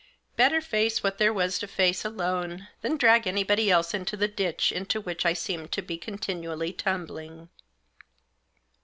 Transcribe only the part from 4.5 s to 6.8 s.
into which I seemed to be con tinually